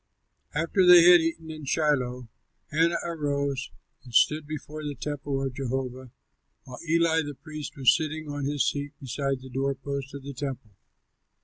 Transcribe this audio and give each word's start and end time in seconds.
After 0.55 0.83
they 0.83 1.03
had 1.03 1.21
eaten 1.21 1.51
in 1.51 1.65
Shiloh, 1.65 2.27
Hannah 2.71 2.97
arose 3.05 3.69
and 4.03 4.15
stood 4.15 4.47
before 4.47 4.83
the 4.83 4.95
temple 4.95 5.43
of 5.45 5.53
Jehovah, 5.53 6.09
while 6.63 6.79
Eli 6.89 7.21
the 7.21 7.35
priest 7.35 7.77
was 7.77 7.95
sitting 7.95 8.27
on 8.27 8.45
his 8.45 8.65
seat 8.67 8.93
beside 8.99 9.41
the 9.41 9.49
door 9.49 9.75
posts 9.75 10.15
of 10.15 10.23
the 10.23 10.33
temple. 10.33 10.71